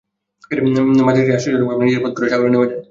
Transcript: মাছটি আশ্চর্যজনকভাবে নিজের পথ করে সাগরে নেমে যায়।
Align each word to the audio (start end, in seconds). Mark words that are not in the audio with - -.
মাছটি 0.99 1.31
আশ্চর্যজনকভাবে 1.31 1.83
নিজের 1.83 2.01
পথ 2.03 2.11
করে 2.15 2.31
সাগরে 2.31 2.49
নেমে 2.51 2.67
যায়। 2.67 2.79